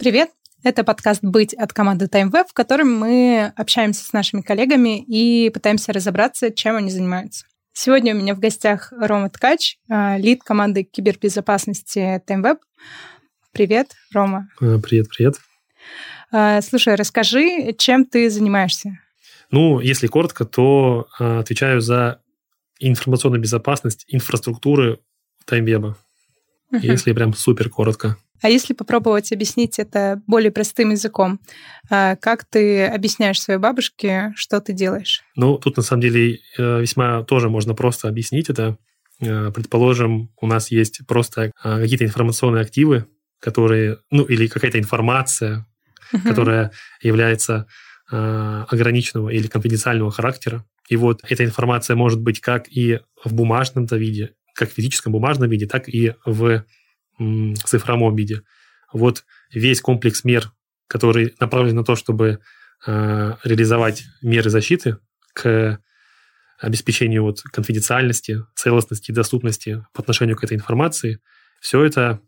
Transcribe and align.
Привет! 0.00 0.30
Это 0.62 0.82
подкаст 0.82 1.22
«Быть» 1.22 1.52
от 1.52 1.74
команды 1.74 2.06
TimeWeb, 2.06 2.46
в 2.48 2.54
котором 2.54 2.90
мы 2.90 3.52
общаемся 3.54 4.02
с 4.02 4.14
нашими 4.14 4.40
коллегами 4.40 4.98
и 4.98 5.50
пытаемся 5.50 5.92
разобраться, 5.92 6.50
чем 6.50 6.76
они 6.76 6.90
занимаются. 6.90 7.44
Сегодня 7.74 8.14
у 8.14 8.18
меня 8.18 8.34
в 8.34 8.38
гостях 8.38 8.94
Рома 8.98 9.28
Ткач, 9.28 9.76
а, 9.90 10.16
лид 10.16 10.42
команды 10.42 10.84
кибербезопасности 10.84 12.22
TimeWeb. 12.26 12.56
Привет, 13.52 13.90
Рома. 14.14 14.48
Э, 14.62 14.78
привет, 14.82 15.10
привет. 15.10 15.34
А, 16.32 16.62
слушай, 16.62 16.94
расскажи, 16.94 17.74
чем 17.76 18.06
ты 18.06 18.30
занимаешься? 18.30 18.98
Ну, 19.50 19.80
если 19.80 20.06
коротко, 20.06 20.46
то 20.46 21.08
отвечаю 21.18 21.82
за 21.82 22.22
информационную 22.78 23.42
безопасность 23.42 24.06
инфраструктуры 24.08 25.00
TimeWeb. 25.46 25.94
Uh-huh. 26.72 26.78
Если 26.80 27.12
прям 27.12 27.34
супер 27.34 27.68
коротко. 27.68 28.16
А 28.42 28.48
если 28.48 28.74
попробовать 28.74 29.32
объяснить 29.32 29.78
это 29.78 30.22
более 30.26 30.50
простым 30.50 30.90
языком, 30.90 31.40
а, 31.90 32.16
как 32.16 32.44
ты 32.44 32.86
объясняешь 32.86 33.40
своей 33.40 33.60
бабушке, 33.60 34.32
что 34.36 34.60
ты 34.60 34.72
делаешь? 34.72 35.22
Ну, 35.36 35.58
тут 35.58 35.76
на 35.76 35.82
самом 35.82 36.02
деле 36.02 36.40
э, 36.58 36.80
весьма 36.80 37.22
тоже 37.24 37.48
можно 37.48 37.74
просто 37.74 38.08
объяснить 38.08 38.50
это. 38.50 38.78
Э, 39.20 39.50
предположим, 39.54 40.30
у 40.40 40.46
нас 40.46 40.70
есть 40.70 41.00
просто 41.06 41.52
какие-то 41.62 42.04
информационные 42.04 42.62
активы, 42.62 43.06
которые, 43.40 43.98
ну, 44.10 44.24
или 44.24 44.46
какая-то 44.46 44.78
информация, 44.78 45.66
uh-huh. 46.12 46.22
которая 46.22 46.72
является 47.02 47.66
э, 48.10 48.64
ограниченного 48.68 49.30
или 49.30 49.46
конфиденциального 49.46 50.10
характера. 50.10 50.64
И 50.88 50.96
вот 50.96 51.20
эта 51.28 51.44
информация 51.44 51.96
может 51.96 52.20
быть 52.20 52.40
как 52.40 52.68
и 52.68 53.00
в 53.24 53.32
бумажном-то 53.32 53.96
виде, 53.96 54.34
как 54.54 54.70
в 54.70 54.74
физическом 54.74 55.12
бумажном 55.12 55.48
виде, 55.48 55.66
так 55.66 55.88
и 55.88 56.14
в 56.24 56.64
цифровом 57.64 58.14
виде. 58.16 58.42
Вот 58.92 59.24
весь 59.52 59.80
комплекс 59.80 60.24
мер, 60.24 60.52
который 60.86 61.34
направлен 61.38 61.76
на 61.76 61.84
то, 61.84 61.96
чтобы 61.96 62.40
э, 62.86 63.34
реализовать 63.44 64.04
меры 64.22 64.50
защиты 64.50 64.98
к 65.32 65.78
обеспечению 66.58 67.22
вот 67.22 67.42
конфиденциальности, 67.42 68.44
целостности, 68.54 69.12
доступности 69.12 69.84
по 69.94 70.02
отношению 70.02 70.36
к 70.36 70.44
этой 70.44 70.56
информации, 70.56 71.20
все 71.60 71.84
это 71.84 72.20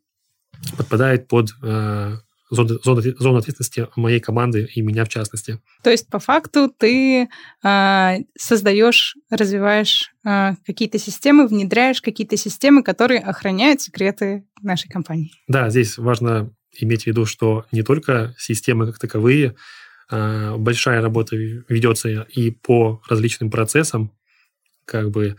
подпадает 0.77 1.29
под 1.29 1.51
э, 1.63 2.17
зону, 2.53 2.79
зону, 2.85 3.01
зону 3.19 3.39
ответственности 3.39 3.89
моей 3.97 4.21
команды 4.21 4.69
и 4.75 4.83
меня 4.83 5.05
в 5.05 5.09
частности. 5.09 5.61
То 5.83 5.91
есть, 5.91 6.09
по 6.09 6.19
факту, 6.19 6.73
ты 6.77 7.29
э, 7.65 8.17
создаешь, 8.39 9.17
развиваешь 9.31 10.13
э, 10.25 10.53
какие-то 10.67 10.99
системы, 10.99 11.49
внедряешь 11.49 12.03
какие-то 12.03 12.37
системы, 12.37 12.83
которые 12.83 13.21
охраняют 13.21 13.81
секреты 13.81 14.45
нашей 14.63 14.89
компании. 14.89 15.33
Да, 15.49 15.71
здесь 15.71 15.97
важно 15.97 16.55
иметь 16.79 17.05
в 17.05 17.07
виду, 17.07 17.25
что 17.25 17.65
не 17.73 17.83
только 17.83 18.35
системы 18.39 18.87
как 18.87 18.99
таковые, 18.99 19.57
э, 20.11 20.57
большая 20.57 21.01
работа 21.01 21.37
ведется 21.37 22.09
и 22.23 22.51
по 22.51 23.01
различным 23.09 23.51
процессам, 23.51 24.13
как 24.85 25.11
бы 25.11 25.37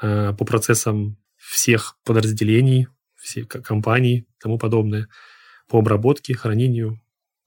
э, 0.00 0.32
по 0.32 0.44
процессам 0.44 1.16
всех 1.36 1.96
подразделений, 2.04 2.86
всех 3.16 3.48
компаний 3.48 4.18
и 4.18 4.26
тому 4.40 4.58
подобное 4.58 5.08
по 5.68 5.78
обработке, 5.78 6.34
хранению 6.34 7.00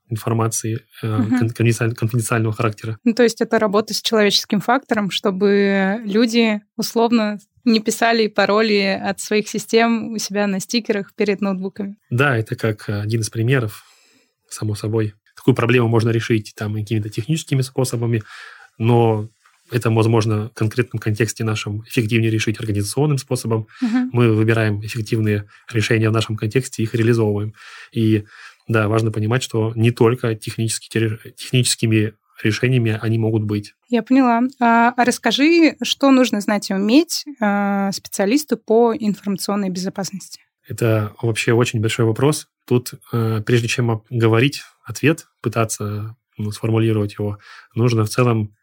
информации 0.10 0.80
угу. 1.04 1.50
конфиденциального 1.54 2.54
характера. 2.54 2.98
Ну, 3.04 3.14
то 3.14 3.24
есть 3.24 3.42
это 3.42 3.60
работа 3.60 3.94
с 3.94 4.02
человеческим 4.02 4.60
фактором, 4.60 5.12
чтобы 5.12 6.02
люди 6.04 6.62
условно 6.76 7.38
не 7.64 7.80
писали 7.80 8.28
пароли 8.28 9.00
от 9.02 9.20
своих 9.20 9.48
систем 9.48 10.14
у 10.14 10.18
себя 10.18 10.48
на 10.48 10.60
стикерах 10.60 11.14
перед 11.14 11.42
ноутбуками. 11.42 11.98
Да, 12.10 12.36
это 12.36 12.56
как 12.56 12.90
один 12.90 13.22
из 13.22 13.30
примеров, 13.30 13.84
само 14.50 14.76
собой. 14.76 15.14
Такую 15.36 15.56
проблему 15.56 15.88
можно 15.88 16.10
решить 16.10 16.54
там 16.56 16.74
какими-то 16.74 17.10
техническими 17.10 17.62
способами, 17.62 18.24
но 18.78 19.30
это 19.72 19.90
возможно 19.90 20.50
в 20.50 20.54
конкретном 20.54 21.00
контексте 21.00 21.44
нашем 21.44 21.82
эффективнее 21.84 22.32
решить 22.32 22.60
организационным 22.60 23.18
способом. 23.18 23.68
Uh-huh. 23.84 24.10
Мы 24.12 24.34
выбираем 24.34 24.82
эффективные 24.82 25.46
решения 25.72 26.10
в 26.10 26.14
нашем 26.14 26.36
контексте, 26.36 26.84
их 26.84 26.94
реализовываем. 26.96 27.54
И 27.92 28.26
да, 28.68 28.88
важно 28.88 29.12
понимать, 29.12 29.44
что 29.44 29.74
не 29.76 29.92
только 29.92 30.36
технически, 30.36 30.90
техническими 31.36 32.14
решениями 32.44 32.98
они 33.02 33.18
могут 33.18 33.44
быть. 33.44 33.74
Я 33.90 34.04
поняла. 34.04 34.42
А, 34.60 34.94
а 34.96 35.06
расскажи, 35.06 35.76
что 35.82 36.12
нужно 36.12 36.42
знать 36.42 36.70
и 36.70 36.74
уметь 36.74 37.26
а, 37.40 37.92
специалисту 37.92 38.58
по 38.58 38.94
информационной 38.96 39.70
безопасности? 39.70 40.42
Это 40.68 41.14
вообще 41.22 41.54
очень 41.54 41.82
большой 41.82 42.06
вопрос. 42.06 42.48
Тут, 42.68 42.94
э, 43.12 43.42
прежде 43.44 43.68
чем 43.68 44.04
говорить 44.12 44.62
ответ, 44.86 45.26
пытаться 45.42 46.16
ну, 46.38 46.52
сформулировать 46.52 47.16
его, 47.18 47.40
нужно 47.74 48.06
в 48.06 48.10
целом 48.10 48.56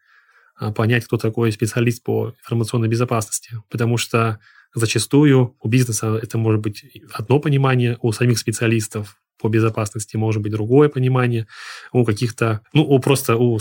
понять, 0.75 1.05
кто 1.05 1.17
такой 1.17 1.51
специалист 1.51 2.03
по 2.03 2.33
информационной 2.39 2.87
безопасности. 2.87 3.51
Потому 3.69 3.97
что 3.97 4.39
зачастую 4.73 5.55
у 5.59 5.67
бизнеса 5.67 6.19
это 6.21 6.37
может 6.37 6.61
быть 6.61 6.83
одно 7.11 7.39
понимание, 7.39 7.97
у 8.01 8.11
самих 8.11 8.37
специалистов 8.37 9.17
по 9.39 9.49
безопасности 9.49 10.17
может 10.17 10.41
быть 10.41 10.51
другое 10.51 10.89
понимание, 10.89 11.47
у 11.91 12.03
каких-то, 12.05 12.61
ну, 12.73 12.83
у 12.83 12.99
просто 12.99 13.35
у 13.35 13.59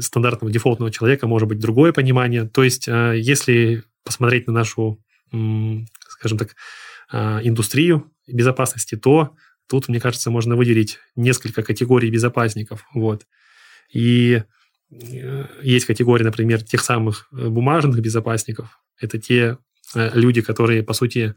стандартного 0.00 0.52
дефолтного 0.52 0.90
человека 0.90 1.26
может 1.26 1.48
быть 1.48 1.58
другое 1.58 1.92
понимание. 1.92 2.48
То 2.48 2.62
есть, 2.62 2.88
а, 2.88 3.12
если 3.12 3.82
посмотреть 4.04 4.46
на 4.46 4.52
нашу, 4.52 5.02
скажем 6.08 6.38
так, 6.38 6.54
а, 7.10 7.40
индустрию 7.42 8.10
безопасности, 8.28 8.96
то 8.96 9.34
тут, 9.68 9.88
мне 9.88 10.00
кажется, 10.00 10.30
можно 10.30 10.54
выделить 10.54 10.98
несколько 11.16 11.62
категорий 11.62 12.10
безопасников. 12.10 12.86
Вот. 12.94 13.26
И 13.92 14.42
Э, 14.42 14.42
есть 15.62 15.86
категория, 15.86 16.24
например, 16.24 16.62
тех 16.62 16.80
самых 16.80 17.28
э, 17.32 17.48
бумажных 17.48 18.00
безопасников. 18.00 18.80
Это 19.00 19.18
те 19.18 19.58
э, 19.94 20.10
люди, 20.14 20.40
которые, 20.40 20.82
по 20.82 20.92
сути, 20.92 21.34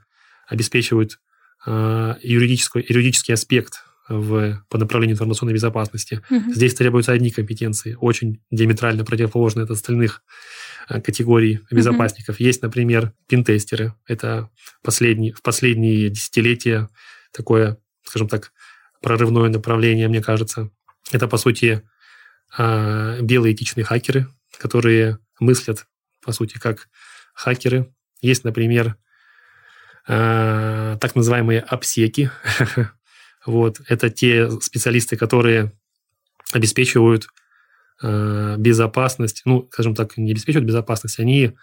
обеспечивают 0.47 1.19
юридический, 1.65 2.85
юридический 2.87 3.33
аспект 3.33 3.83
в, 4.07 4.63
по 4.69 4.77
направлению 4.77 5.15
информационной 5.15 5.53
безопасности. 5.53 6.21
Угу. 6.29 6.53
Здесь 6.53 6.73
требуются 6.73 7.11
одни 7.11 7.31
компетенции, 7.31 7.97
очень 7.99 8.41
диаметрально 8.49 9.03
противоположные 9.03 9.65
от 9.65 9.71
остальных 9.71 10.23
категорий 10.87 11.59
безопасников. 11.69 12.35
Угу. 12.35 12.45
Есть, 12.45 12.61
например, 12.61 13.11
пинтестеры. 13.27 13.93
Это 14.07 14.49
последний, 14.83 15.33
в 15.33 15.41
последние 15.41 16.09
десятилетия 16.09 16.87
такое, 17.33 17.77
скажем 18.05 18.29
так, 18.29 18.53
прорывное 19.01 19.49
направление, 19.49 20.07
мне 20.07 20.21
кажется. 20.21 20.71
Это, 21.11 21.27
по 21.27 21.37
сути, 21.37 21.83
а, 22.57 23.21
белые 23.21 23.53
этичные 23.53 23.83
хакеры, 23.83 24.27
которые 24.57 25.19
мыслят, 25.39 25.85
по 26.21 26.31
сути, 26.31 26.57
как 26.57 26.89
хакеры. 27.33 27.93
Есть, 28.21 28.43
например, 28.43 28.97
а, 30.07 30.97
так 30.97 31.15
называемые 31.15 31.61
обсеки. 31.61 32.31
вот. 33.45 33.81
Это 33.87 34.09
те 34.09 34.49
специалисты, 34.61 35.15
которые 35.17 35.71
обеспечивают 36.51 37.27
а, 38.01 38.57
безопасность, 38.57 39.43
ну, 39.45 39.67
скажем 39.71 39.95
так, 39.95 40.17
не 40.17 40.31
обеспечивают 40.31 40.67
безопасность, 40.67 41.19
они 41.19 41.53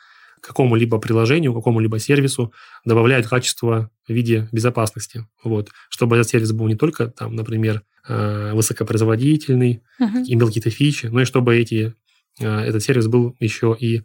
какому-либо 0.41 0.99
приложению, 0.99 1.55
какому-либо 1.55 1.99
сервису 1.99 2.53
добавляют 2.85 3.27
качество 3.27 3.91
в 4.07 4.13
виде 4.13 4.49
безопасности. 4.53 5.27
Вот. 5.43 5.71
Чтобы 5.89 6.17
этот 6.17 6.29
сервис 6.29 6.53
был 6.53 6.69
не 6.69 6.77
только, 6.77 7.09
там, 7.09 7.35
например, 7.35 7.77
э, 7.77 7.81
высокопроизводительный, 8.09 9.83
uh-huh. 10.01 10.25
имел 10.27 10.47
какие-то 10.47 10.71
фичи, 10.71 11.07
но 11.07 11.23
и 11.23 11.25
чтобы 11.25 11.57
эти, 11.57 11.95
э, 12.41 12.47
этот 12.47 12.83
сервис 12.83 13.07
был 13.07 13.37
еще 13.41 13.77
и, 13.79 14.03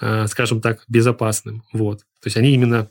э, 0.00 0.26
скажем 0.26 0.60
так, 0.60 0.84
безопасным. 0.88 1.62
Вот. 1.72 2.00
То 2.20 2.26
есть 2.26 2.36
они 2.36 2.54
именно 2.54 2.88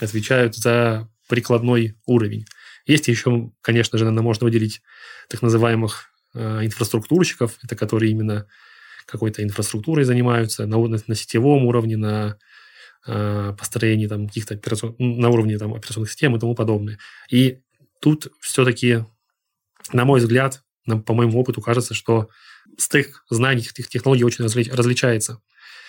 отвечают 0.00 0.54
за 0.54 1.08
прикладной 1.28 1.96
уровень. 2.06 2.46
Есть 2.86 3.08
еще, 3.08 3.50
конечно 3.60 3.98
же, 3.98 4.04
наверное, 4.04 4.22
можно 4.22 4.44
выделить 4.44 4.80
так 5.28 5.42
называемых 5.42 6.10
инфраструктурщиков, 6.34 7.58
это 7.62 7.74
которые 7.74 8.12
именно 8.12 8.46
какой-то 9.08 9.42
инфраструктурой 9.42 10.04
занимаются 10.04 10.66
на, 10.66 10.78
на, 10.78 10.98
на 11.06 11.14
сетевом 11.14 11.64
уровне, 11.64 11.96
на 11.96 12.36
э, 13.06 13.54
построении 13.58 14.06
там 14.06 14.28
каких-то 14.28 14.54
операцион... 14.54 14.94
на 14.98 15.30
уровне 15.30 15.58
там 15.58 15.74
операционных 15.74 16.10
систем 16.10 16.36
и 16.36 16.38
тому 16.38 16.54
подобное. 16.54 16.98
И 17.30 17.60
тут 18.00 18.28
все-таки, 18.40 19.04
на 19.92 20.04
мой 20.04 20.20
взгляд, 20.20 20.62
по 21.06 21.14
моему 21.14 21.38
опыту 21.38 21.60
кажется, 21.60 21.94
что 21.94 22.28
стык 22.76 23.24
знаний 23.30 23.62
этих 23.62 23.88
технологий 23.88 24.24
очень 24.24 24.44
разли... 24.44 24.68
различается. 24.70 25.40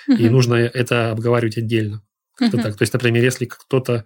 Uh-huh. 0.10 0.18
И 0.18 0.30
нужно 0.30 0.56
это 0.56 1.12
обговаривать 1.12 1.57
отдельно. 1.57 2.04
Uh-huh. 2.42 2.51
так. 2.51 2.75
То 2.78 2.84
есть, 2.84 2.94
например, 2.94 3.24
если 3.24 3.46
кто-то 3.46 4.06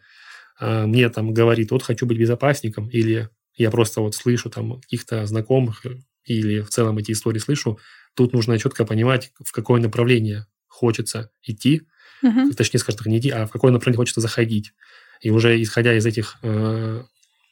э, 0.59 0.85
мне 0.85 1.09
там 1.09 1.33
говорит, 1.33 1.71
вот 1.71 1.83
хочу 1.83 2.05
быть 2.05 2.17
безопасником, 2.17 2.89
или 2.89 3.29
я 3.55 3.71
просто 3.71 4.01
вот 4.01 4.15
слышу 4.15 4.49
там 4.49 4.81
каких-то 4.81 5.25
знакомых 5.25 5.85
или 6.25 6.61
в 6.61 6.69
целом 6.69 6.97
эти 6.97 7.11
истории 7.11 7.39
слышу, 7.39 7.79
тут 8.15 8.33
нужно 8.33 8.57
четко 8.57 8.85
понимать, 8.85 9.31
в 9.43 9.51
какое 9.51 9.81
направление 9.81 10.47
хочется 10.67 11.31
идти, 11.43 11.83
uh-huh. 12.23 12.53
точнее, 12.53 12.79
скажем 12.79 12.99
так, 12.99 13.07
не 13.07 13.19
идти, 13.19 13.29
а 13.29 13.45
в 13.45 13.51
какое 13.51 13.71
направление 13.71 13.97
хочется 13.97 14.21
заходить. 14.21 14.73
И 15.21 15.29
уже 15.29 15.61
исходя 15.61 15.95
из 15.95 16.05
этих, 16.05 16.37
э, 16.41 17.03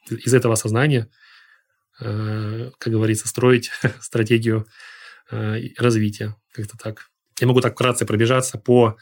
из 0.10 0.34
этого 0.34 0.54
осознания, 0.54 1.08
как 2.02 2.94
говорится, 2.94 3.28
строить 3.28 3.72
стратегию 4.02 4.68
развития. 5.78 6.36
Как-то 6.52 6.78
так. 6.78 7.08
Я 7.40 7.48
могу 7.48 7.62
так 7.62 7.74
вкратце 7.74 8.06
пробежаться 8.06 8.58
по 8.58 8.98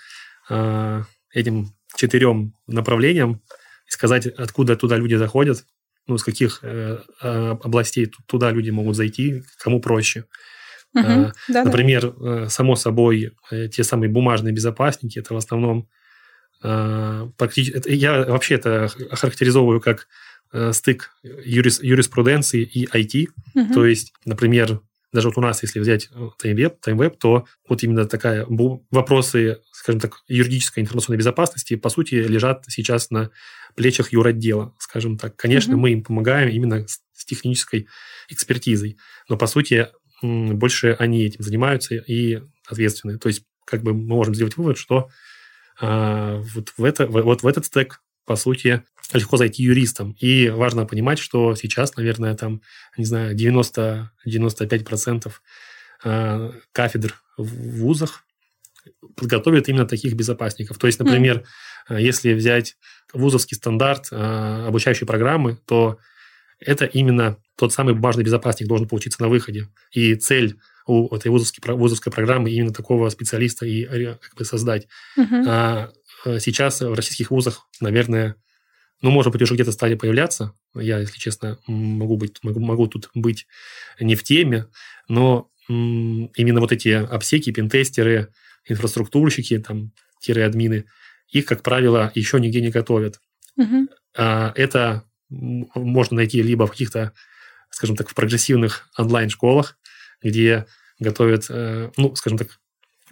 этим 1.31 1.73
четырем 1.95 2.53
направлениям 2.67 3.41
и 3.87 3.91
сказать, 3.91 4.27
откуда 4.27 4.75
туда 4.75 4.97
люди 4.97 5.15
заходят, 5.15 5.65
ну, 6.07 6.17
с 6.17 6.23
каких 6.23 6.59
э, 6.63 6.97
областей 7.21 8.11
туда 8.25 8.51
люди 8.51 8.71
могут 8.71 8.95
зайти, 8.95 9.43
кому 9.59 9.79
проще. 9.79 10.25
Угу, 10.95 11.03
э, 11.03 11.31
да, 11.49 11.63
например, 11.63 12.11
да. 12.11 12.45
Э, 12.45 12.49
само 12.49 12.75
собой, 12.75 13.33
э, 13.51 13.67
те 13.67 13.83
самые 13.83 14.09
бумажные 14.09 14.53
безопасники, 14.53 15.19
это 15.19 15.33
в 15.33 15.37
основном 15.37 15.87
э, 16.63 17.29
практически... 17.37 17.89
Я 17.91 18.23
вообще 18.25 18.55
это 18.55 18.89
охарактеризовываю 19.11 19.81
как 19.81 20.01
э, 20.01 20.05
стык 20.71 21.11
юрис, 21.23 21.81
юриспруденции 21.81 22.63
и 22.63 22.85
IT. 22.85 23.27
Угу. 23.55 23.73
То 23.73 23.85
есть, 23.85 24.13
например, 24.25 24.81
даже 25.11 25.29
вот 25.29 25.37
у 25.37 25.41
нас, 25.41 25.63
если 25.63 25.79
взять 25.79 26.09
TimeWeb, 26.43 26.75
TimeWeb 26.85 27.17
то 27.19 27.45
вот 27.67 27.83
именно 27.83 28.05
такая 28.05 28.45
вопросы, 28.91 29.59
скажем 29.71 29.99
так, 29.99 30.21
юридической 30.27 30.81
информационной 30.81 31.17
безопасности, 31.17 31.75
по 31.75 31.89
сути, 31.89 32.15
лежат 32.15 32.63
сейчас 32.67 33.09
на 33.09 33.31
плечах 33.75 34.11
юротдела, 34.13 34.75
скажем 34.77 35.17
так. 35.17 35.35
Конечно, 35.35 35.73
угу. 35.73 35.81
мы 35.81 35.91
им 35.91 36.03
помогаем 36.03 36.49
именно 36.49 36.85
с 36.87 37.25
технической 37.25 37.87
экспертизой, 38.29 38.97
но, 39.27 39.37
по 39.37 39.47
сути, 39.47 39.87
больше 40.21 40.95
они 40.99 41.25
этим 41.25 41.43
занимаются 41.43 41.95
и 41.95 42.41
ответственны. 42.67 43.17
То 43.17 43.29
есть, 43.29 43.43
как 43.65 43.83
бы 43.83 43.93
мы 43.93 44.01
можем 44.01 44.35
сделать 44.35 44.57
вывод, 44.57 44.77
что 44.77 45.09
а, 45.79 46.41
вот, 46.53 46.73
в 46.77 46.83
это, 46.83 47.07
вот 47.07 47.43
в 47.43 47.47
этот 47.47 47.65
стек, 47.65 48.01
по 48.25 48.35
сути, 48.35 48.83
легко 49.17 49.37
зайти 49.37 49.63
юристам. 49.63 50.15
И 50.19 50.49
важно 50.49 50.85
понимать, 50.85 51.19
что 51.19 51.55
сейчас, 51.55 51.95
наверное, 51.95 52.35
там, 52.35 52.61
не 52.97 53.05
знаю, 53.05 53.35
90-95% 53.35 55.31
а, 56.03 56.51
кафедр 56.71 57.15
в 57.37 57.79
вузах 57.79 58.23
подготовят 59.15 59.67
именно 59.67 59.85
таких 59.85 60.13
безопасников. 60.13 60.77
То 60.77 60.87
есть, 60.87 60.99
например, 60.99 61.43
mm. 61.89 62.01
если 62.01 62.33
взять 62.33 62.77
вузовский 63.13 63.55
стандарт 63.57 64.09
а, 64.11 64.67
обучающей 64.67 65.07
программы, 65.07 65.57
то 65.65 65.97
это 66.59 66.85
именно 66.85 67.37
тот 67.57 67.73
самый 67.73 67.93
бумажный 67.95 68.23
безопасник 68.23 68.67
должен 68.67 68.87
получиться 68.87 69.21
на 69.21 69.29
выходе. 69.29 69.69
И 69.91 70.15
цель 70.15 70.59
у 70.85 71.13
этой 71.15 71.29
вузовской, 71.29 71.73
вузовской 71.75 72.11
программы 72.11 72.51
именно 72.51 72.73
такого 72.73 73.09
специалиста 73.09 73.65
и 73.65 73.85
как 73.85 74.35
бы 74.35 74.43
создать. 74.43 74.87
Uh-huh. 75.17 75.43
А 75.47 75.91
сейчас 76.39 76.81
в 76.81 76.93
российских 76.93 77.31
вузах, 77.31 77.67
наверное, 77.79 78.35
ну, 79.01 79.11
может 79.11 79.31
быть, 79.31 79.41
уже 79.41 79.53
где-то 79.53 79.71
стали 79.71 79.95
появляться. 79.95 80.53
Я, 80.75 80.99
если 80.99 81.17
честно, 81.17 81.59
могу, 81.67 82.17
быть, 82.17 82.37
могу, 82.43 82.59
могу 82.59 82.87
тут 82.87 83.09
быть 83.13 83.47
не 83.99 84.15
в 84.15 84.23
теме, 84.23 84.67
но 85.07 85.49
именно 85.67 86.59
вот 86.59 86.71
эти 86.71 86.89
обсеки, 86.89 87.51
пентестеры, 87.51 88.33
инфраструктурщики, 88.65 89.59
там, 89.59 89.91
тире-админы, 90.19 90.85
их, 91.29 91.45
как 91.45 91.63
правило, 91.63 92.11
еще 92.15 92.39
нигде 92.39 92.61
не 92.61 92.69
готовят. 92.69 93.21
Угу. 93.55 93.87
А 94.17 94.51
это 94.55 95.03
можно 95.29 96.17
найти 96.17 96.41
либо 96.41 96.65
в 96.65 96.71
каких-то, 96.71 97.13
скажем 97.69 97.95
так, 97.95 98.09
в 98.09 98.15
прогрессивных 98.15 98.89
онлайн-школах, 98.97 99.77
где 100.21 100.65
готовят, 100.99 101.45
э, 101.49 101.91
ну, 101.97 102.15
скажем 102.15 102.37
так, 102.37 102.59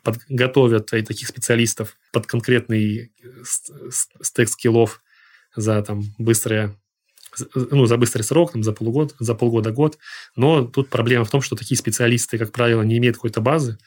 подготовят 0.03 0.87
таких 0.87 1.27
специалистов 1.27 1.97
под 2.11 2.27
конкретный 2.27 3.11
стек 4.21 4.49
скиллов 4.49 5.01
за 5.57 5.81
там 5.81 6.03
быстрое 6.17 6.75
ну, 7.53 7.85
за 7.85 7.97
быстрый 7.97 8.23
срок, 8.23 8.53
там, 8.53 8.63
за 8.63 8.71
полгода, 8.73 9.13
за 9.19 9.35
полгода-год. 9.35 9.97
Но 10.35 10.65
тут 10.65 10.89
проблема 10.89 11.25
в 11.25 11.29
том, 11.29 11.41
что 11.41 11.55
такие 11.55 11.77
специалисты, 11.77 12.37
как 12.37 12.51
правило, 12.51 12.81
не 12.81 12.97
имеют 12.97 13.17
какой-то 13.17 13.41
базы, 13.41 13.77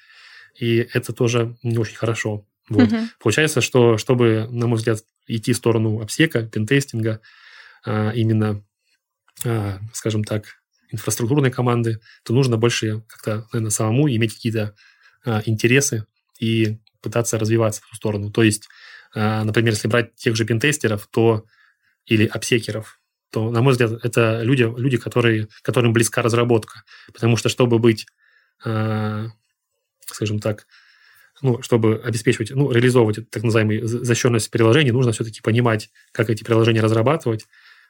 и 0.58 0.86
это 0.92 1.12
тоже 1.12 1.56
не 1.62 1.78
очень 1.78 1.96
хорошо. 1.96 2.46
Вот. 2.68 2.92
Угу. 2.92 2.96
Получается, 3.20 3.60
что 3.60 3.98
чтобы, 3.98 4.46
на 4.50 4.66
мой 4.66 4.78
взгляд, 4.78 5.00
идти 5.26 5.52
в 5.52 5.56
сторону 5.56 6.00
обсека, 6.00 6.42
пентестинга, 6.42 7.20
а, 7.84 8.10
именно, 8.10 8.64
а, 9.44 9.80
скажем 9.92 10.24
так, 10.24 10.60
инфраструктурной 10.92 11.50
команды, 11.50 12.00
то 12.24 12.32
нужно 12.32 12.56
больше 12.56 13.02
как-то, 13.08 13.48
наверное, 13.52 13.70
самому 13.70 14.08
иметь 14.08 14.34
какие-то 14.34 14.74
а, 15.24 15.42
интересы 15.46 16.06
и 16.38 16.78
пытаться 17.00 17.38
развиваться 17.38 17.82
в 17.82 17.90
ту 17.90 17.96
сторону. 17.96 18.30
То 18.30 18.42
есть, 18.42 18.68
например, 19.14 19.72
если 19.72 19.88
брать 19.88 20.14
тех 20.16 20.36
же 20.36 20.44
пентестеров, 20.44 21.08
то 21.10 21.46
или 22.06 22.26
обсекеров, 22.26 23.00
то, 23.30 23.50
на 23.50 23.62
мой 23.62 23.72
взгляд, 23.72 23.92
это 24.02 24.42
люди, 24.42 24.62
люди 24.62 24.96
которые, 24.96 25.48
которым 25.62 25.92
близка 25.92 26.22
разработка. 26.22 26.82
Потому 27.12 27.36
что, 27.36 27.48
чтобы 27.48 27.78
быть, 27.78 28.06
скажем 28.60 30.40
так, 30.40 30.66
ну, 31.42 31.62
чтобы 31.62 32.00
обеспечивать, 32.04 32.50
ну, 32.50 32.70
реализовывать 32.70 33.30
так 33.30 33.42
называемую 33.42 33.86
защищенность 33.86 34.50
приложений, 34.50 34.90
нужно 34.90 35.12
все-таки 35.12 35.40
понимать, 35.40 35.90
как 36.12 36.28
эти 36.28 36.44
приложения 36.44 36.82
разрабатывать, 36.82 37.46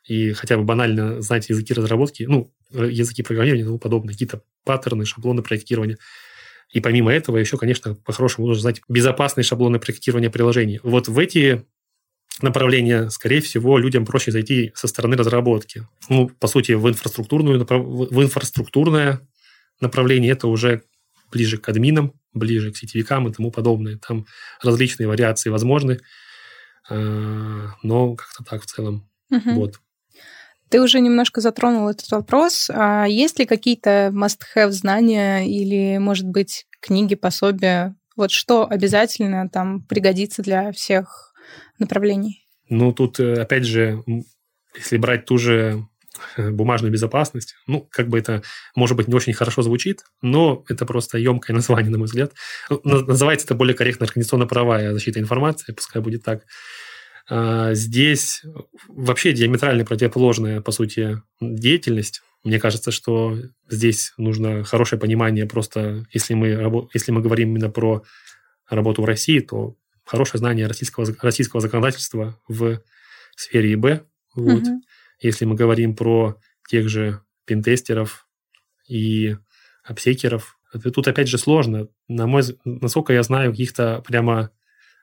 и 0.06 0.32
хотя 0.32 0.56
бы 0.56 0.64
банально 0.64 1.20
знать 1.20 1.48
языки 1.48 1.74
разработки, 1.74 2.22
ну, 2.22 2.54
языки 2.70 3.22
программирования 3.22 3.62
и 3.62 3.66
тому 3.66 3.78
подобное, 3.78 4.12
какие-то 4.12 4.42
паттерны, 4.64 5.04
шаблоны 5.04 5.42
проектирования. 5.42 5.98
И 6.70 6.80
помимо 6.80 7.12
этого 7.12 7.38
еще, 7.38 7.58
конечно, 7.58 7.96
по-хорошему 7.96 8.46
нужно 8.46 8.62
знать 8.62 8.82
безопасные 8.88 9.44
шаблоны 9.44 9.80
проектирования 9.80 10.30
приложений. 10.30 10.80
Вот 10.84 11.08
в 11.08 11.18
эти 11.18 11.66
направления, 12.42 13.10
скорее 13.10 13.40
всего, 13.40 13.78
людям 13.78 14.04
проще 14.04 14.32
зайти 14.32 14.72
со 14.75 14.88
стороны 14.88 15.16
разработки. 15.16 15.87
Ну, 16.08 16.28
по 16.28 16.46
сути, 16.48 16.72
в, 16.72 16.88
инфраструктурную, 16.88 17.64
в 17.64 18.22
инфраструктурное 18.22 19.20
направление 19.81 20.32
это 20.32 20.48
уже 20.48 20.82
ближе 21.31 21.58
к 21.58 21.69
админам, 21.69 22.12
ближе 22.32 22.72
к 22.72 22.76
сетевикам 22.76 23.28
и 23.28 23.32
тому 23.32 23.50
подобное. 23.50 23.98
Там 23.98 24.26
различные 24.62 25.08
вариации 25.08 25.50
возможны, 25.50 26.00
а, 26.88 27.75
но 27.82 28.14
как-то 28.14 28.44
так 28.44 28.62
в 28.62 28.66
целом. 28.66 29.08
Угу. 29.31 29.52
Вот. 29.52 29.81
Ты 30.69 30.81
уже 30.81 31.00
немножко 31.00 31.40
затронул 31.40 31.88
этот 31.88 32.10
вопрос. 32.12 32.70
А 32.72 33.04
есть 33.06 33.38
ли 33.38 33.46
какие-то 33.46 34.10
must-have 34.12 34.70
знания 34.70 35.40
или, 35.40 35.98
может 35.98 36.26
быть, 36.26 36.66
книги, 36.81 37.16
пособия? 37.16 37.96
Вот 38.16 38.31
что 38.31 38.69
обязательно 38.69 39.48
там 39.48 39.82
пригодится 39.82 40.42
для 40.42 40.72
всех 40.72 41.29
направлений? 41.80 42.44
Ну, 42.68 42.92
тут, 42.92 43.18
э, 43.20 43.34
опять 43.34 43.64
же, 43.64 44.02
если 44.76 44.96
брать 44.96 45.25
ту 45.25 45.38
же 45.38 45.87
э, 46.37 46.50
бумажную 46.50 46.92
безопасность. 46.92 47.54
Ну, 47.66 47.87
как 47.90 48.08
бы 48.08 48.18
это, 48.18 48.42
может 48.76 48.96
быть, 48.96 49.08
не 49.08 49.14
очень 49.14 49.32
хорошо 49.32 49.62
звучит, 49.62 50.04
но 50.22 50.64
это 50.68 50.87
просто 50.87 51.18
емкое 51.18 51.54
название, 51.56 51.90
на 51.90 51.99
мой 51.99 52.06
взгляд. 52.06 52.32
Ну, 52.68 52.80
называется 52.84 53.46
это 53.46 53.54
более 53.54 53.75
корректно 53.75 54.06
организационно-правовая 54.06 54.92
защита 54.92 55.18
информации, 55.18 55.72
пускай 55.72 56.00
будет 56.00 56.22
так. 56.22 56.44
А, 57.28 57.75
здесь 57.75 58.42
вообще 58.88 59.32
диаметрально 59.32 59.84
противоположная, 59.84 60.60
по 60.60 60.72
сути, 60.72 61.22
деятельность. 61.40 62.22
Мне 62.42 62.58
кажется, 62.58 62.90
что 62.90 63.37
здесь 63.68 64.12
нужно 64.16 64.64
хорошее 64.64 65.00
понимание 65.00 65.46
просто, 65.46 66.06
если 66.12 66.34
мы, 66.34 66.88
если 66.94 67.12
мы 67.12 67.20
говорим 67.20 67.50
именно 67.50 67.70
про 67.70 68.02
работу 68.68 69.02
в 69.02 69.04
России, 69.04 69.40
то 69.40 69.76
хорошее 70.11 70.40
знание 70.40 70.67
российского, 70.67 71.07
российского 71.23 71.61
законодательства 71.61 72.37
в 72.49 72.81
сфере 73.37 73.75
ИБ. 73.75 74.02
Вот. 74.35 74.62
Угу. 74.62 74.83
Если 75.21 75.45
мы 75.45 75.55
говорим 75.55 75.95
про 75.95 76.37
тех 76.69 76.88
же 76.88 77.21
пентестеров 77.45 78.26
и 78.88 79.37
обсекеров, 79.85 80.59
тут 80.83 81.07
опять 81.07 81.29
же 81.29 81.38
сложно. 81.38 81.87
На 82.09 82.26
мой, 82.26 82.43
насколько 82.64 83.12
я 83.12 83.23
знаю, 83.23 83.52
каких-то 83.52 84.02
прямо 84.05 84.50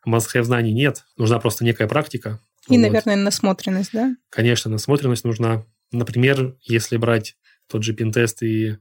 must-have 0.06 0.44
знаний 0.44 0.74
нет, 0.74 1.06
нужна 1.16 1.40
просто 1.40 1.64
некая 1.64 1.88
практика. 1.88 2.42
И, 2.68 2.74
вот. 2.74 2.82
наверное, 2.82 3.16
насмотренность, 3.16 3.94
да? 3.94 4.14
Конечно, 4.30 4.70
насмотренность 4.70 5.24
нужна. 5.24 5.64
Например, 5.94 6.58
если 6.64 6.98
брать 6.98 7.38
тот 7.68 7.84
же 7.84 7.94
пинтест 7.94 8.44
и, 8.44 8.78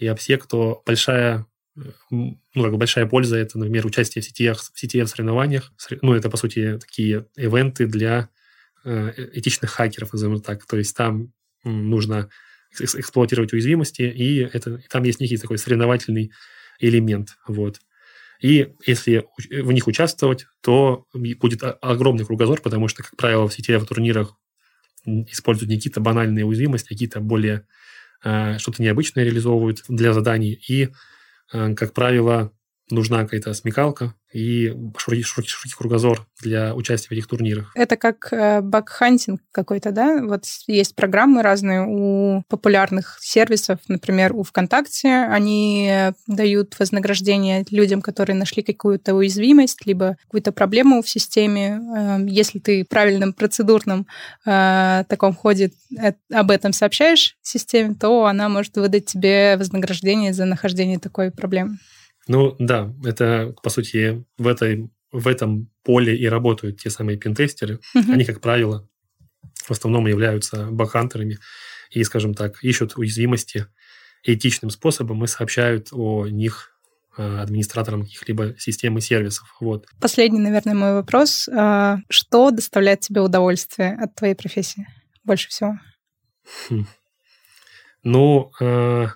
и 0.00 0.06
обсек, 0.08 0.46
то 0.46 0.82
большая 0.84 1.46
ну, 2.10 2.38
как 2.54 2.72
бы 2.72 2.78
большая 2.78 3.06
польза 3.06 3.36
это, 3.36 3.58
например, 3.58 3.86
участие 3.86 4.22
в 4.22 4.24
сетях, 4.24 4.58
в 4.60 4.78
сетях 4.78 5.08
соревнованиях. 5.08 5.72
Ну, 6.02 6.14
это, 6.14 6.30
по 6.30 6.36
сути, 6.36 6.78
такие 6.78 7.26
ивенты 7.36 7.86
для 7.86 8.28
э, 8.84 9.12
этичных 9.32 9.70
хакеров, 9.70 10.12
назовем 10.12 10.40
так. 10.40 10.66
То 10.66 10.76
есть 10.76 10.96
там 10.96 11.32
нужно 11.64 12.28
эксплуатировать 12.78 13.52
уязвимости, 13.52 14.02
и 14.02 14.40
это, 14.40 14.76
и 14.76 14.88
там 14.88 15.02
есть 15.04 15.20
некий 15.20 15.36
такой 15.36 15.58
соревновательный 15.58 16.32
элемент. 16.80 17.36
Вот. 17.46 17.80
И 18.40 18.74
если 18.86 19.24
в 19.50 19.72
них 19.72 19.86
участвовать, 19.86 20.46
то 20.62 21.06
будет 21.12 21.62
огромный 21.80 22.24
кругозор, 22.24 22.60
потому 22.60 22.88
что, 22.88 23.02
как 23.02 23.16
правило, 23.16 23.48
в 23.48 23.54
сетевых 23.54 23.88
турнирах 23.88 24.36
используют 25.04 25.70
не 25.70 25.76
какие-то 25.76 26.00
банальные 26.00 26.44
уязвимости, 26.44 26.88
а 26.88 26.94
какие-то 26.94 27.20
более 27.20 27.66
э, 28.22 28.58
что-то 28.58 28.82
необычное 28.82 29.24
реализовывают 29.24 29.82
для 29.88 30.12
заданий. 30.12 30.60
И, 30.68 30.84
э, 30.84 30.88
как 31.50 31.92
правило, 31.94 32.52
нужна 32.90 33.24
какая-то 33.24 33.54
смекалка, 33.54 34.14
и 34.32 34.74
широкий, 34.96 35.22
широкий, 35.22 35.74
кругозор 35.76 36.26
для 36.40 36.74
участия 36.74 37.08
в 37.08 37.12
этих 37.12 37.26
турнирах. 37.26 37.72
Это 37.74 37.96
как 37.96 38.32
э, 38.32 38.60
бакхантинг 38.60 39.40
какой-то, 39.52 39.90
да? 39.90 40.20
Вот 40.22 40.44
есть 40.66 40.94
программы 40.94 41.42
разные 41.42 41.86
у 41.86 42.42
популярных 42.48 43.18
сервисов, 43.20 43.78
например, 43.88 44.34
у 44.34 44.42
ВКонтакте. 44.42 45.08
Они 45.08 46.12
дают 46.26 46.78
вознаграждение 46.78 47.64
людям, 47.70 48.02
которые 48.02 48.36
нашли 48.36 48.62
какую-то 48.62 49.14
уязвимость, 49.14 49.86
либо 49.86 50.16
какую-то 50.22 50.52
проблему 50.52 51.02
в 51.02 51.08
системе. 51.08 51.80
Э, 51.96 52.18
если 52.26 52.58
ты 52.58 52.84
в 52.84 52.88
правильном 52.88 53.32
процедурном 53.32 54.06
э, 54.44 55.04
таком 55.08 55.34
ходе 55.34 55.72
э, 55.98 56.12
об 56.32 56.50
этом 56.50 56.72
сообщаешь 56.72 57.36
системе, 57.42 57.94
то 57.94 58.26
она 58.26 58.48
может 58.48 58.76
выдать 58.76 59.06
тебе 59.06 59.56
вознаграждение 59.56 60.32
за 60.32 60.44
нахождение 60.44 60.98
такой 60.98 61.30
проблемы. 61.30 61.78
Ну 62.28 62.54
да, 62.58 62.94
это, 63.04 63.54
по 63.62 63.70
сути, 63.70 64.24
в, 64.36 64.46
этой, 64.46 64.90
в 65.10 65.26
этом 65.26 65.70
поле 65.82 66.16
и 66.16 66.26
работают 66.26 66.80
те 66.80 66.90
самые 66.90 67.18
пентестеры. 67.18 67.80
Угу. 67.94 68.12
Они, 68.12 68.24
как 68.24 68.40
правило, 68.40 68.86
в 69.54 69.70
основном 69.70 70.06
являются 70.06 70.66
бакхантерами 70.66 71.38
и, 71.90 72.04
скажем 72.04 72.34
так, 72.34 72.62
ищут 72.62 72.96
уязвимости 72.96 73.66
этичным 74.22 74.70
способом 74.70 75.24
и 75.24 75.26
сообщают 75.26 75.88
о 75.92 76.26
них 76.26 76.72
э, 77.16 77.40
администраторам 77.40 78.02
каких-либо 78.02 78.54
систем 78.58 78.98
и 78.98 79.00
сервисов. 79.00 79.56
Вот. 79.60 79.86
Последний, 80.00 80.40
наверное, 80.40 80.74
мой 80.74 80.92
вопрос. 80.94 81.48
А, 81.48 81.98
что 82.10 82.50
доставляет 82.50 83.00
тебе 83.00 83.20
удовольствие 83.20 83.96
от 83.98 84.14
твоей 84.14 84.34
профессии 84.34 84.86
больше 85.24 85.48
всего? 85.48 85.78
Хм. 86.68 86.86
Ну, 88.02 88.52
э, 88.60 89.06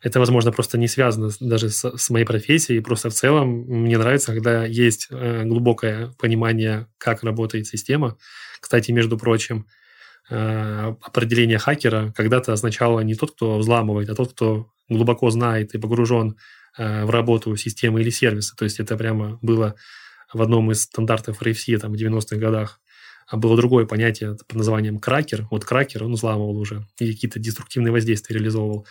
это, 0.00 0.20
возможно, 0.20 0.52
просто 0.52 0.78
не 0.78 0.86
связано 0.86 1.30
даже 1.40 1.70
с, 1.70 1.96
с 1.96 2.10
моей 2.10 2.24
профессией. 2.24 2.80
Просто 2.80 3.10
в 3.10 3.14
целом 3.14 3.64
мне 3.66 3.98
нравится, 3.98 4.32
когда 4.32 4.64
есть 4.64 5.08
э, 5.10 5.44
глубокое 5.44 6.12
понимание, 6.18 6.86
как 6.98 7.24
работает 7.24 7.66
система. 7.66 8.16
Кстати, 8.60 8.92
между 8.92 9.18
прочим, 9.18 9.66
э, 10.30 10.94
определение 11.02 11.58
хакера 11.58 12.12
когда-то 12.16 12.52
означало 12.52 13.00
не 13.00 13.14
тот, 13.14 13.32
кто 13.32 13.58
взламывает, 13.58 14.08
а 14.08 14.14
тот, 14.14 14.32
кто 14.32 14.70
глубоко 14.88 15.30
знает 15.30 15.74
и 15.74 15.78
погружен 15.78 16.36
э, 16.76 17.04
в 17.04 17.10
работу 17.10 17.56
системы 17.56 18.00
или 18.00 18.10
сервиса. 18.10 18.54
То 18.56 18.64
есть 18.64 18.78
это 18.78 18.96
прямо 18.96 19.38
было 19.42 19.74
в 20.32 20.40
одном 20.40 20.70
из 20.70 20.82
стандартов 20.82 21.42
RFC 21.42 21.76
там, 21.78 21.92
в 21.92 21.96
90-х 21.96 22.36
годах. 22.36 22.80
А 23.28 23.36
было 23.36 23.56
другое 23.56 23.84
понятие 23.84 24.36
под 24.46 24.56
названием 24.56 24.98
кракер. 24.98 25.46
Вот 25.50 25.64
кракер 25.64 26.04
он 26.04 26.12
взламывал 26.12 26.56
уже 26.56 26.86
и 26.98 27.12
какие-то 27.12 27.38
деструктивные 27.38 27.92
воздействия 27.92 28.36
реализовывал. 28.36 28.86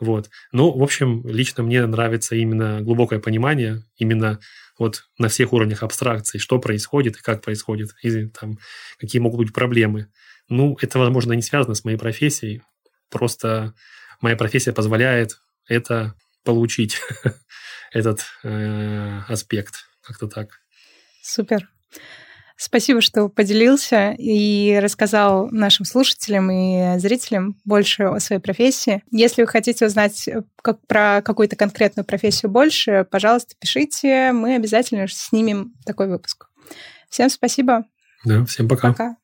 Вот. 0.00 0.30
Ну, 0.52 0.76
в 0.76 0.82
общем, 0.82 1.22
лично 1.28 1.62
мне 1.62 1.84
нравится 1.86 2.34
именно 2.34 2.80
глубокое 2.80 3.18
понимание, 3.20 3.84
именно 3.96 4.40
вот 4.78 5.04
на 5.18 5.28
всех 5.28 5.52
уровнях 5.52 5.82
абстракции, 5.82 6.38
что 6.38 6.58
происходит 6.58 7.16
и 7.16 7.22
как 7.22 7.42
происходит, 7.42 7.94
и 8.02 8.26
там, 8.26 8.58
какие 8.98 9.20
могут 9.20 9.40
быть 9.40 9.52
проблемы. 9.52 10.08
Ну, 10.48 10.76
это, 10.80 10.98
возможно, 10.98 11.34
не 11.34 11.42
связано 11.42 11.74
с 11.74 11.84
моей 11.84 11.98
профессией, 11.98 12.62
просто 13.10 13.74
моя 14.20 14.36
профессия 14.36 14.72
позволяет 14.72 15.40
это 15.68 16.14
получить, 16.42 17.00
этот 17.92 18.24
э, 18.42 19.20
аспект, 19.28 19.86
как-то 20.02 20.26
так. 20.26 20.60
Супер. 21.22 21.68
Спасибо, 22.56 23.00
что 23.00 23.28
поделился 23.28 24.14
и 24.16 24.78
рассказал 24.80 25.48
нашим 25.50 25.84
слушателям 25.84 26.50
и 26.50 26.98
зрителям 26.98 27.56
больше 27.64 28.04
о 28.04 28.20
своей 28.20 28.40
профессии. 28.40 29.02
Если 29.10 29.42
вы 29.42 29.48
хотите 29.48 29.86
узнать 29.86 30.28
э, 30.28 30.42
как, 30.62 30.86
про 30.86 31.20
какую-то 31.22 31.56
конкретную 31.56 32.06
профессию 32.06 32.50
больше, 32.50 33.06
пожалуйста, 33.10 33.54
пишите. 33.58 34.32
Мы 34.32 34.54
обязательно 34.54 35.08
снимем 35.08 35.72
такой 35.84 36.08
выпуск. 36.08 36.46
Всем 37.08 37.28
спасибо. 37.28 37.84
Да, 38.24 38.44
всем 38.44 38.68
пока. 38.68 38.88
Пока. 38.88 39.16